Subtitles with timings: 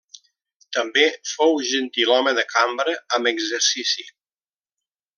[0.77, 1.03] També
[1.33, 4.11] fou gentilhome de Cambra amb Exercici.